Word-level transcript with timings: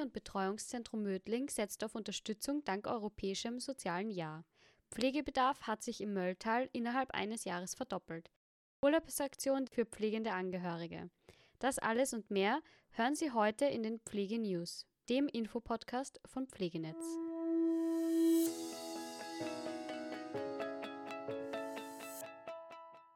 Und 0.00 0.12
Betreuungszentrum 0.12 1.02
Mödling 1.02 1.48
setzt 1.48 1.84
auf 1.84 1.94
Unterstützung 1.94 2.64
dank 2.64 2.86
europäischem 2.86 3.60
sozialen 3.60 4.10
Jahr. 4.10 4.44
Pflegebedarf 4.90 5.62
hat 5.62 5.82
sich 5.82 6.00
im 6.00 6.12
Mölltal 6.12 6.68
innerhalb 6.72 7.12
eines 7.12 7.44
Jahres 7.44 7.74
verdoppelt. 7.74 8.30
Urlaubsaktion 8.82 9.66
für 9.68 9.86
pflegende 9.86 10.32
Angehörige. 10.32 11.10
Das 11.58 11.78
alles 11.78 12.12
und 12.12 12.30
mehr 12.30 12.60
hören 12.90 13.14
Sie 13.14 13.30
heute 13.30 13.66
in 13.66 13.82
den 13.82 14.00
Pflegenews, 14.00 14.86
dem 15.08 15.28
Infopodcast 15.28 16.20
von 16.26 16.46
Pflegenetz. 16.48 17.31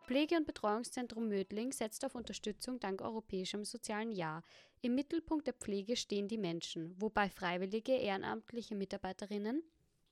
Pflege- 0.06 0.36
und 0.36 0.46
Betreuungszentrum 0.46 1.26
Mödling 1.26 1.72
setzt 1.72 2.04
auf 2.04 2.14
Unterstützung 2.14 2.78
dank 2.78 3.02
europäischem 3.02 3.64
sozialen 3.64 4.12
Jahr. 4.12 4.44
Im 4.80 4.94
Mittelpunkt 4.94 5.48
der 5.48 5.54
Pflege 5.54 5.96
stehen 5.96 6.28
die 6.28 6.38
Menschen, 6.38 6.94
wobei 7.00 7.28
freiwillige 7.28 7.92
ehrenamtliche 7.92 8.76
Mitarbeiterinnen 8.76 9.64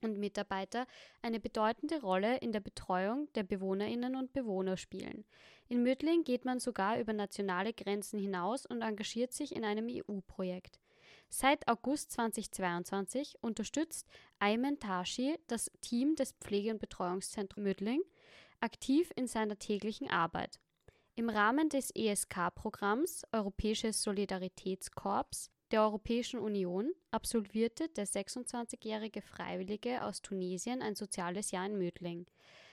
und 0.03 0.19
Mitarbeiter 0.19 0.89
eine 1.23 1.39
bedeutende 1.39 2.01
Rolle 2.01 2.39
in 2.39 2.51
der 2.51 2.59
Betreuung 2.59 3.33
der 3.35 3.45
Bewohnerinnen 3.45 4.17
und 4.17 4.33
Bewohner 4.33 4.77
spielen. 4.77 5.25
In 5.69 5.85
Mödling 5.85 6.25
geht 6.25 6.45
man 6.45 6.59
sogar 6.59 6.99
über 6.99 7.13
nationale 7.13 7.73
Grenzen 7.73 8.19
hinaus 8.19 8.67
und 8.67 8.83
engagiert 8.83 9.33
sich 9.33 9.55
in 9.55 9.65
einem 9.65 9.87
EU-Projekt. 9.89 10.81
Seit 11.29 11.69
August 11.69 12.11
2022 12.13 13.37
unterstützt 13.41 14.09
Ayman 14.41 14.81
Tashi 14.81 15.37
das 15.47 15.71
Team 15.81 16.17
des 16.17 16.33
Pflege- 16.33 16.73
und 16.73 16.81
Betreuungszentrums 16.81 17.65
Mödling 17.65 18.03
aktiv 18.65 19.13
in 19.15 19.27
seiner 19.27 19.59
täglichen 19.59 20.09
Arbeit. 20.09 20.59
Im 21.17 21.29
Rahmen 21.29 21.69
des 21.69 21.91
ESK-Programms 21.95 23.23
Europäisches 23.31 24.03
Solidaritätskorps 24.03 25.51
der 25.71 25.83
Europäischen 25.83 26.41
Union 26.41 26.91
absolvierte 27.11 27.89
der 27.91 28.07
26-jährige 28.07 29.21
Freiwillige 29.21 30.03
aus 30.03 30.23
Tunesien 30.23 30.81
ein 30.81 30.95
soziales 30.95 31.51
Jahr 31.51 31.67
in 31.67 31.77
Mödling. 31.77 32.27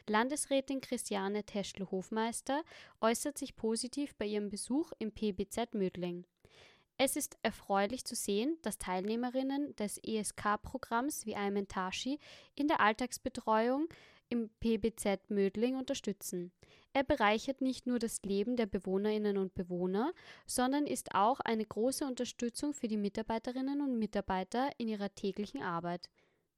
Landesrätin 0.08 0.80
Christiane 0.80 1.44
Teschl-Hofmeister 1.44 2.64
äußert 3.02 3.38
sich 3.38 3.56
positiv 3.58 4.16
bei 4.16 4.26
ihrem 4.26 4.50
Besuch 4.50 4.94
im 4.98 5.12
PBZ 5.12 5.74
Mödling. 5.74 6.26
Es 6.98 7.18
ist 7.18 7.38
erfreulich 7.44 8.06
zu 8.06 8.16
sehen, 8.16 8.58
dass 8.62 8.78
Teilnehmerinnen 8.78 9.76
des 9.76 9.98
ESK-Programms 9.98 11.26
wie 11.26 11.36
Ayman 11.36 11.68
Tashi 11.68 12.18
in 12.56 12.68
der 12.68 12.80
Alltagsbetreuung 12.80 13.90
im 14.32 14.50
PBZ 14.60 15.30
Mödling 15.30 15.76
unterstützen. 15.76 16.52
Er 16.94 17.04
bereichert 17.04 17.62
nicht 17.62 17.86
nur 17.86 18.00
das 18.00 18.22
Leben 18.24 18.56
der 18.56 18.66
Bewohnerinnen 18.66 19.38
und 19.38 19.54
Bewohner, 19.54 20.14
sondern 20.46 20.88
ist 20.88 21.16
auch 21.16 21.40
eine 21.42 21.66
große 21.66 22.06
Unterstützung 22.06 22.74
für 22.74 22.88
die 22.88 22.98
Mitarbeiterinnen 22.98 23.82
und 23.82 24.00
Mitarbeiter 24.00 24.72
in 24.78 24.88
ihrer 24.88 25.14
täglichen 25.14 25.62
Arbeit. 25.62 26.10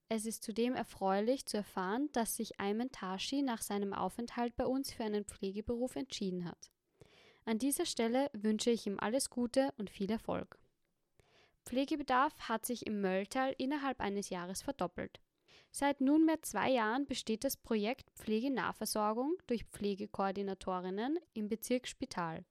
Es 0.10 0.26
ist 0.26 0.44
zudem 0.44 0.76
erfreulich 0.76 1.46
zu 1.46 1.58
erfahren, 1.58 2.10
dass 2.14 2.36
sich 2.36 2.60
Ayman 2.60 2.92
Tashi 2.92 3.42
nach 3.42 3.62
seinem 3.62 3.94
Aufenthalt 3.94 4.56
bei 4.56 4.66
uns 4.66 4.94
für 4.94 5.04
einen 5.04 5.26
Pflegeberuf 5.26 5.96
entschieden 5.96 6.46
hat. 6.46 6.72
An 7.46 7.58
dieser 7.58 7.86
Stelle 7.86 8.30
wünsche 8.34 8.70
ich 8.70 8.86
ihm 8.86 9.00
alles 9.00 9.30
Gute 9.30 9.74
und 9.78 9.90
viel 9.90 10.12
Erfolg. 10.12 10.60
Pflegebedarf 11.66 12.34
hat 12.48 12.66
sich 12.66 12.86
im 12.86 13.02
Mölltal 13.02 13.56
innerhalb 13.58 14.02
eines 14.02 14.30
Jahres 14.30 14.62
verdoppelt. 14.62 15.23
Seit 15.76 16.02
nunmehr 16.02 16.40
zwei 16.44 16.70
Jahren 16.70 17.08
besteht 17.08 17.44
das 17.44 17.58
Projekt 17.58 18.12
Pflegenahversorgung 18.12 19.34
durch 19.48 19.64
Pflegekoordinatorinnen 19.66 21.18
im 21.34 21.50
Bezirk 21.50 21.88
Spital. 21.88 22.46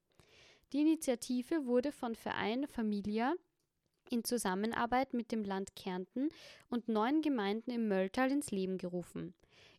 Die 0.73 0.81
Initiative 0.81 1.65
wurde 1.65 1.93
von 1.93 2.17
Verein 2.17 2.67
Familia 2.67 3.37
in 4.11 4.25
Zusammenarbeit 4.25 5.15
mit 5.15 5.31
dem 5.31 5.45
Land 5.45 5.77
Kärnten 5.77 6.31
und 6.69 6.89
neun 6.89 7.23
Gemeinden 7.23 7.71
im 7.71 7.87
Mölltal 7.87 8.33
ins 8.33 8.51
Leben 8.51 8.77
gerufen. 8.77 9.35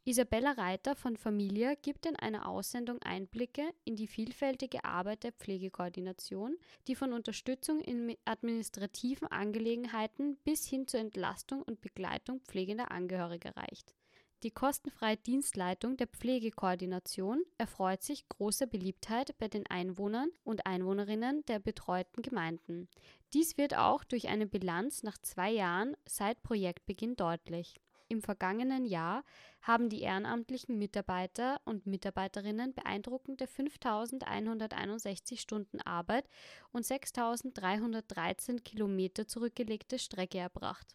Isabella 0.06 0.52
Reiter 0.52 0.98
von 0.98 1.16
Familia 1.16 1.76
gibt 1.76 2.06
in 2.06 2.18
einer 2.18 2.50
Aussendung 2.50 3.02
Einblicke 3.04 3.74
in 3.86 3.96
die 3.96 4.08
vielfältige 4.08 4.84
Arbeit 4.84 5.24
der 5.24 5.32
Pflegekoordination, 5.32 6.58
die 6.88 6.96
von 6.96 7.14
Unterstützung 7.14 7.80
in 7.80 8.14
administrativen 8.26 9.30
Angelegenheiten 9.30 10.36
bis 10.44 10.68
hin 10.68 10.90
zur 10.90 11.00
Entlastung 11.00 11.64
und 11.64 11.80
Begleitung 11.80 12.42
pflegender 12.42 12.92
Angehöriger 12.92 13.56
reicht. 13.56 13.96
Die 14.44 14.52
kostenfreie 14.52 15.16
Dienstleitung 15.16 15.96
der 15.96 16.08
Pflegekoordination 16.08 17.42
erfreut 17.58 18.04
sich 18.04 18.28
großer 18.28 18.68
Beliebtheit 18.68 19.38
bei 19.38 19.48
den 19.48 19.66
Einwohnern 19.68 20.28
und 20.44 20.66
Einwohnerinnen 20.66 21.46
der 21.46 21.60
betreuten 21.60 22.22
Gemeinden. 22.22 22.90
Dies 23.32 23.58
wird 23.58 23.78
auch 23.78 24.04
durch 24.04 24.28
eine 24.28 24.48
Bilanz 24.48 25.02
nach 25.04 25.18
zwei 25.20 25.50
Jahren 25.50 25.96
seit 26.06 26.44
Projektbeginn 26.44 27.16
deutlich. 27.16 27.80
Im 28.14 28.22
vergangenen 28.22 28.86
Jahr 28.86 29.24
haben 29.64 29.90
die 29.90 30.02
ehrenamtlichen 30.02 30.78
Mitarbeiter 30.78 31.60
und 31.66 31.88
Mitarbeiterinnen 31.88 32.76
beeindruckende 32.76 33.46
5.161 33.46 35.40
Stunden 35.40 35.82
Arbeit 35.82 36.30
und 36.72 36.86
6.313 36.86 38.62
Kilometer 38.62 39.28
zurückgelegte 39.28 39.98
Strecke 39.98 40.38
erbracht. 40.38 40.94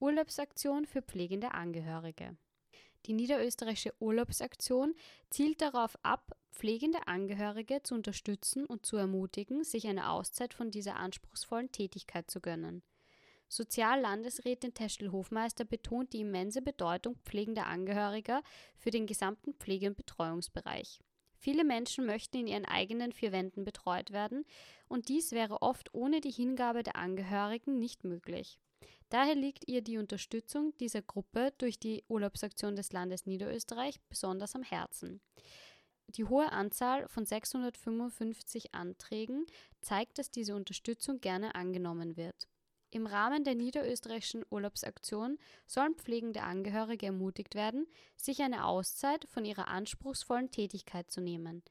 Urlaubsaktion 0.00 0.86
für 0.86 1.02
pflegende 1.02 1.52
Angehörige. 1.54 2.36
Die 3.06 3.12
niederösterreichische 3.12 3.94
Urlaubsaktion 4.00 4.96
zielt 5.30 5.62
darauf 5.62 5.96
ab, 6.02 6.36
pflegende 6.50 7.06
Angehörige 7.06 7.84
zu 7.84 7.94
unterstützen 7.94 8.66
und 8.66 8.84
zu 8.84 8.96
ermutigen, 8.96 9.62
sich 9.62 9.86
eine 9.86 10.10
Auszeit 10.10 10.52
von 10.52 10.72
dieser 10.72 10.96
anspruchsvollen 10.96 11.70
Tätigkeit 11.70 12.28
zu 12.28 12.40
gönnen. 12.40 12.82
Soziallandesrätin 13.48 14.74
Teschel-Hofmeister 14.74 15.64
betont 15.64 16.12
die 16.12 16.20
immense 16.20 16.62
Bedeutung 16.62 17.16
pflegender 17.24 17.66
Angehöriger 17.66 18.42
für 18.76 18.90
den 18.90 19.06
gesamten 19.06 19.54
Pflege- 19.54 19.88
und 19.88 19.96
Betreuungsbereich. 19.96 21.00
Viele 21.40 21.64
Menschen 21.64 22.04
möchten 22.04 22.38
in 22.38 22.46
ihren 22.46 22.64
eigenen 22.64 23.12
vier 23.12 23.32
Wänden 23.32 23.64
betreut 23.64 24.10
werden, 24.12 24.44
und 24.88 25.08
dies 25.08 25.32
wäre 25.32 25.62
oft 25.62 25.94
ohne 25.94 26.20
die 26.20 26.32
Hingabe 26.32 26.82
der 26.82 26.96
Angehörigen 26.96 27.78
nicht 27.78 28.04
möglich. 28.04 28.58
Daher 29.08 29.34
liegt 29.34 29.68
ihr 29.68 29.80
die 29.80 29.98
Unterstützung 29.98 30.76
dieser 30.78 31.00
Gruppe 31.00 31.52
durch 31.56 31.78
die 31.78 32.04
Urlaubsaktion 32.08 32.76
des 32.76 32.92
Landes 32.92 33.24
Niederösterreich 33.24 34.00
besonders 34.08 34.54
am 34.54 34.62
Herzen. 34.62 35.20
Die 36.08 36.24
hohe 36.24 36.52
Anzahl 36.52 37.06
von 37.08 37.24
655 37.24 38.74
Anträgen 38.74 39.46
zeigt, 39.80 40.18
dass 40.18 40.30
diese 40.30 40.56
Unterstützung 40.56 41.20
gerne 41.20 41.54
angenommen 41.54 42.16
wird. 42.16 42.48
Im 42.90 43.06
Rahmen 43.06 43.44
der 43.44 43.54
niederösterreichischen 43.54 44.44
Urlaubsaktion 44.50 45.38
sollen 45.66 45.94
pflegende 45.94 46.42
Angehörige 46.42 47.06
ermutigt 47.06 47.54
werden, 47.54 47.86
sich 48.16 48.40
eine 48.40 48.64
Auszeit 48.64 49.26
von 49.28 49.44
ihrer 49.44 49.68
anspruchsvollen 49.68 50.50
Tätigkeit 50.50 51.10
zu 51.10 51.20
nehmen. 51.20 51.62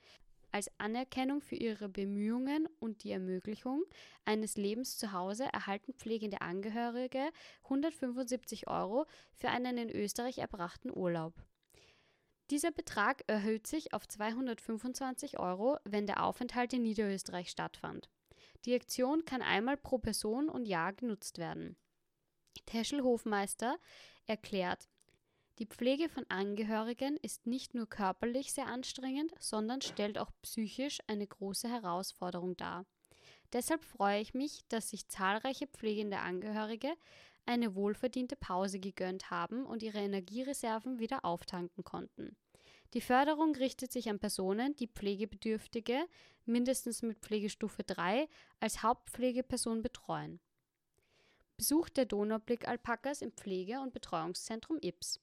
Als 0.52 0.72
Anerkennung 0.80 1.42
für 1.42 1.56
ihre 1.56 1.90
Bemühungen 1.90 2.68
und 2.80 3.04
die 3.04 3.12
Ermöglichung 3.12 3.84
eines 4.26 4.58
Lebens 4.58 4.98
zu 4.98 5.12
Hause 5.12 5.46
erhalten 5.52 5.94
pflegende 5.94 6.42
Angehörige 6.42 7.32
175 7.64 8.68
Euro 8.68 9.06
für 9.34 9.50
einen 9.50 9.78
in 9.78 9.90
Österreich 9.90 10.38
erbrachten 10.38 10.96
Urlaub. 10.96 11.34
Dieser 12.50 12.72
Betrag 12.72 13.24
erhöht 13.28 13.68
sich 13.68 13.94
auf 13.94 14.08
225 14.08 15.38
Euro, 15.38 15.78
wenn 15.84 16.08
der 16.08 16.24
Aufenthalt 16.24 16.72
in 16.74 16.84
Niederösterreich 16.84 17.50
stattfand. 17.50 18.10
Die 18.66 18.76
Aktion 18.76 19.26
kann 19.26 19.42
einmal 19.42 19.78
pro 19.78 19.98
Person 19.98 20.50
und 20.50 20.66
Jahr 20.66 20.94
genutzt 20.94 21.38
werden. 21.38 21.78
Teschel 22.66 23.02
Hofmeister 23.02 23.80
erklärt, 24.26 24.88
die 25.60 25.66
Pflege 25.66 26.08
von 26.08 26.24
Angehörigen 26.30 27.18
ist 27.18 27.48
nicht 27.48 27.74
nur 27.74 27.90
körperlich 27.90 28.54
sehr 28.54 28.68
anstrengend, 28.68 29.34
sondern 29.40 29.82
stellt 29.82 30.20
auch 30.20 30.30
psychisch 30.44 31.00
eine 31.08 31.26
große 31.26 31.68
Herausforderung 31.68 32.56
dar. 32.58 32.86
Deshalb 33.54 33.84
freue 33.84 34.22
ich 34.22 34.36
mich, 34.36 34.68
dass 34.68 34.90
sich 34.90 35.08
zahlreiche 35.08 35.66
pflegende 35.66 36.20
Angehörige 36.20 36.94
eine 37.48 37.74
wohlverdiente 37.74 38.36
Pause 38.36 38.80
gegönnt 38.80 39.32
haben 39.32 39.66
und 39.66 39.82
ihre 39.82 40.00
Energiereserven 40.00 41.00
wieder 41.00 41.26
auftanken 41.26 41.84
konnten. 41.84 42.36
Die 42.94 43.02
Förderung 43.02 43.56
richtet 43.56 43.92
sich 43.92 44.10
an 44.10 44.20
Personen, 44.20 44.76
die 44.76 44.88
Pflegebedürftige 44.88 46.06
mindestens 46.46 47.02
mit 47.02 47.20
Pflegestufe 47.20 47.84
3 47.84 48.28
als 48.60 48.82
Hauptpflegeperson 48.82 49.82
betreuen. 49.82 50.40
Besuch 51.58 51.90
der 51.90 52.06
Donaublick-Alpakas 52.06 53.22
im 53.22 53.32
Pflege- 53.32 53.82
und 53.82 53.94
Betreuungszentrum 53.94 54.78
Ips. 54.82 55.20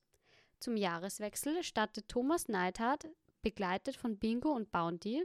Zum 0.59 0.77
Jahreswechsel 0.77 1.63
stattet 1.63 2.09
Thomas 2.09 2.49
Neidhardt, 2.49 3.09
begleitet 3.43 3.97
von 3.97 4.19
Bingo 4.19 4.51
und 4.53 4.71
Bounty, 4.71 5.25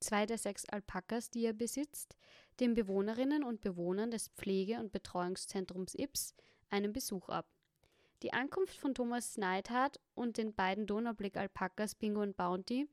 zwei 0.00 0.26
der 0.26 0.38
sechs 0.38 0.64
Alpakas, 0.66 1.30
die 1.30 1.44
er 1.44 1.52
besitzt, 1.52 2.16
den 2.60 2.74
Bewohnerinnen 2.74 3.42
und 3.42 3.60
Bewohnern 3.60 4.10
des 4.10 4.28
Pflege- 4.28 4.78
und 4.78 4.92
Betreuungszentrums 4.92 5.94
Ips 5.94 6.34
einen 6.68 6.92
Besuch 6.92 7.28
ab. 7.28 7.48
Die 8.22 8.34
Ankunft 8.34 8.76
von 8.76 8.94
Thomas 8.94 9.38
Neidhardt 9.38 9.98
und 10.14 10.36
den 10.36 10.54
beiden 10.54 10.86
Donaublick-Alpakas 10.86 11.94
Bingo 11.94 12.20
und 12.20 12.36
Bounty 12.36 12.86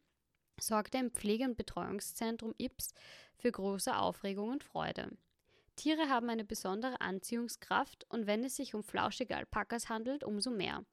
sorgte 0.57 0.99
im 0.99 1.11
Pflege- 1.11 1.43
und 1.43 1.57
Betreuungszentrum 1.57 2.53
Ips 2.57 2.93
für 3.35 3.51
große 3.51 3.95
Aufregung 3.95 4.51
und 4.51 4.63
Freude. 4.63 5.09
Tiere 5.75 6.09
haben 6.09 6.29
eine 6.29 6.45
besondere 6.45 7.01
Anziehungskraft 7.01 8.05
und 8.09 8.25
wenn 8.25 8.43
es 8.45 8.55
sich 8.55 8.73
um 8.73 8.83
flauschige 8.83 9.35
Alpakas 9.35 9.89
handelt, 9.89 10.23
umso 10.23 10.49
mehr. 10.49 10.85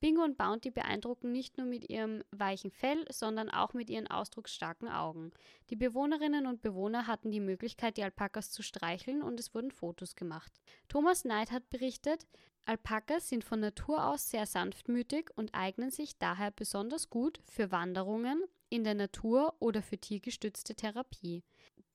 Bingo 0.00 0.22
und 0.22 0.36
Bounty 0.36 0.70
beeindrucken 0.70 1.32
nicht 1.32 1.56
nur 1.56 1.66
mit 1.66 1.88
ihrem 1.88 2.22
weichen 2.30 2.70
Fell, 2.70 3.06
sondern 3.10 3.48
auch 3.48 3.72
mit 3.72 3.88
ihren 3.88 4.06
ausdrucksstarken 4.06 4.88
Augen. 4.88 5.30
Die 5.70 5.76
Bewohnerinnen 5.76 6.46
und 6.46 6.60
Bewohner 6.60 7.06
hatten 7.06 7.30
die 7.30 7.40
Möglichkeit, 7.40 7.96
die 7.96 8.02
Alpakas 8.02 8.50
zu 8.50 8.62
streicheln 8.62 9.22
und 9.22 9.40
es 9.40 9.54
wurden 9.54 9.70
Fotos 9.70 10.14
gemacht. 10.14 10.52
Thomas 10.88 11.22
Knight 11.22 11.50
hat 11.50 11.70
berichtet, 11.70 12.26
Alpakas 12.66 13.28
sind 13.28 13.44
von 13.44 13.60
Natur 13.60 14.06
aus 14.06 14.28
sehr 14.28 14.44
sanftmütig 14.44 15.30
und 15.36 15.54
eignen 15.54 15.90
sich 15.90 16.18
daher 16.18 16.50
besonders 16.50 17.08
gut 17.08 17.40
für 17.46 17.70
Wanderungen 17.70 18.42
in 18.68 18.84
der 18.84 18.94
Natur 18.94 19.54
oder 19.60 19.82
für 19.82 19.98
tiergestützte 19.98 20.74
Therapie. 20.74 21.42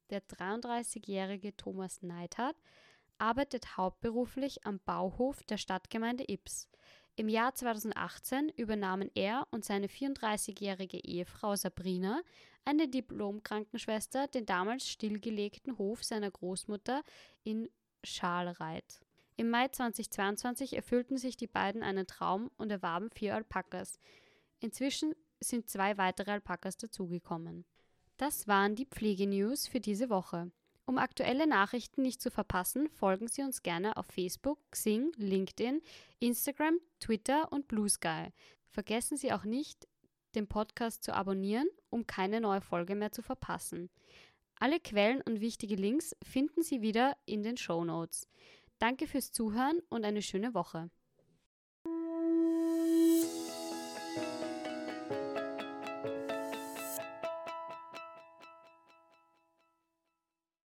Der 0.09 0.21
33-jährige 0.23 1.55
Thomas 1.55 2.01
Neithardt 2.01 2.55
arbeitet 3.17 3.77
hauptberuflich 3.77 4.65
am 4.65 4.79
Bauhof 4.79 5.43
der 5.43 5.57
Stadtgemeinde 5.57 6.25
Ips. 6.27 6.69
Im 7.15 7.29
Jahr 7.29 7.53
2018 7.53 8.49
übernahmen 8.49 9.11
er 9.15 9.47
und 9.51 9.65
seine 9.65 9.87
34-jährige 9.87 10.97
Ehefrau 10.97 11.55
Sabrina, 11.55 12.21
eine 12.63 12.87
Diplom-Krankenschwester, 12.87 14.27
den 14.27 14.45
damals 14.45 14.87
stillgelegten 14.87 15.77
Hof 15.77 16.03
seiner 16.03 16.31
Großmutter 16.31 17.03
in 17.43 17.69
Schalreit. 18.03 19.01
Im 19.35 19.49
Mai 19.49 19.67
2022 19.67 20.75
erfüllten 20.75 21.17
sich 21.17 21.35
die 21.35 21.47
beiden 21.47 21.83
einen 21.83 22.07
Traum 22.07 22.51
und 22.57 22.71
erwarben 22.71 23.09
vier 23.09 23.35
Alpakas. 23.35 23.99
Inzwischen 24.59 25.13
sind 25.39 25.69
zwei 25.69 25.97
weitere 25.97 26.31
Alpakas 26.31 26.77
dazugekommen. 26.77 27.65
Das 28.17 28.47
waren 28.47 28.75
die 28.75 28.85
Pflegenews 28.85 29.67
für 29.67 29.79
diese 29.79 30.09
Woche. 30.09 30.51
Um 30.85 30.97
aktuelle 30.97 31.47
Nachrichten 31.47 32.01
nicht 32.01 32.21
zu 32.21 32.31
verpassen, 32.31 32.89
folgen 32.89 33.27
Sie 33.27 33.43
uns 33.43 33.63
gerne 33.63 33.97
auf 33.97 34.07
Facebook, 34.07 34.59
Xing, 34.71 35.11
LinkedIn, 35.17 35.81
Instagram, 36.19 36.79
Twitter 36.99 37.51
und 37.51 37.67
Blue 37.67 37.89
Sky. 37.89 38.29
Vergessen 38.69 39.17
Sie 39.17 39.31
auch 39.31 39.43
nicht, 39.43 39.87
den 40.35 40.47
Podcast 40.47 41.03
zu 41.03 41.13
abonnieren, 41.13 41.67
um 41.89 42.07
keine 42.07 42.41
neue 42.41 42.61
Folge 42.61 42.95
mehr 42.95 43.11
zu 43.11 43.21
verpassen. 43.21 43.89
Alle 44.59 44.79
Quellen 44.79 45.21
und 45.21 45.41
wichtige 45.41 45.75
Links 45.75 46.15
finden 46.23 46.61
Sie 46.61 46.81
wieder 46.81 47.17
in 47.25 47.43
den 47.43 47.57
Show 47.57 47.83
Notes. 47.83 48.27
Danke 48.79 49.07
fürs 49.07 49.31
Zuhören 49.31 49.81
und 49.89 50.05
eine 50.05 50.21
schöne 50.21 50.53
Woche. 50.53 50.89